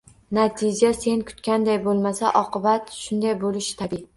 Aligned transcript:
Natija 0.35 0.89
sen 0.99 1.21
kutganday 1.27 1.79
bo‘lmasa, 1.85 2.33
oqibat 2.43 2.91
shunday 3.03 3.41
bo‘lishi 3.45 3.79
tabiiy. 3.85 4.07